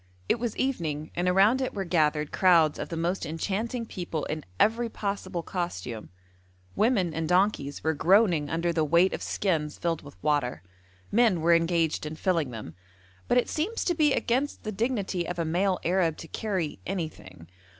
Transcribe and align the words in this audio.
It 0.27 0.39
was 0.39 0.57
evening, 0.57 1.11
and 1.15 1.29
around 1.29 1.61
it 1.61 1.75
were 1.75 1.85
gathered 1.85 2.31
crowds 2.31 2.79
of 2.79 2.89
the 2.89 2.97
most 2.97 3.23
enchanting 3.23 3.85
people 3.85 4.25
in 4.25 4.43
every 4.59 4.89
possible 4.89 5.43
costume. 5.43 6.09
Women 6.75 7.13
and 7.13 7.29
donkeys 7.29 7.83
were 7.83 7.93
groaning 7.93 8.49
under 8.49 8.73
the 8.73 8.83
weight 8.83 9.13
of 9.13 9.21
skins 9.21 9.77
filled 9.77 10.01
with 10.01 10.15
water; 10.23 10.63
men 11.11 11.39
were 11.41 11.53
engaged 11.53 12.07
in 12.07 12.15
filling 12.15 12.49
them, 12.49 12.73
but 13.27 13.37
it 13.37 13.47
seems 13.47 13.85
to 13.85 13.93
be 13.93 14.11
against 14.13 14.63
the 14.63 14.71
dignity 14.71 15.27
of 15.27 15.37
a 15.37 15.45
male 15.45 15.79
Arab 15.85 16.17
to 16.17 16.27
carry 16.27 16.79
anything. 16.87 17.47